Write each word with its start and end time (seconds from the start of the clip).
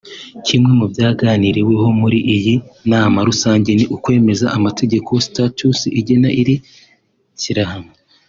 Kimwe 0.45 0.71
mu 0.79 0.85
byaganiriweho 0.91 1.87
muri 2.01 2.19
iyi 2.35 2.55
nama 2.91 3.17
rusange 3.27 3.69
ni 3.77 3.85
ukwemeza 3.95 4.47
amategeko 4.57 5.09
(status) 5.27 5.79
igenga 5.99 6.29
iri 6.41 6.55
shyirahamwe 7.41 7.93